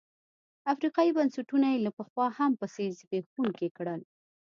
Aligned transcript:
افریقايي 0.73 1.11
بنسټونه 1.17 1.67
یې 1.73 1.79
له 1.85 1.91
پخوا 1.97 2.27
هم 2.37 2.51
پسې 2.59 2.83
زبېښونکي 2.99 3.67
کړل. 3.77 4.01